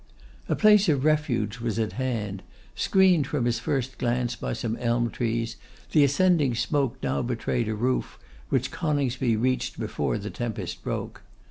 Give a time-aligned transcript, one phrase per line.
[0.49, 2.41] A place of refuge was at hand:
[2.73, 5.57] screened from his first glance by some elm trees,
[5.91, 8.17] the ascending smoke now betrayed a roof,
[8.49, 11.21] which Coningsby reached before the tempest broke.